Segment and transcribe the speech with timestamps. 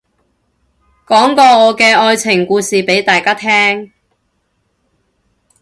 [1.05, 3.91] 講個我嘅愛情故事俾大家聽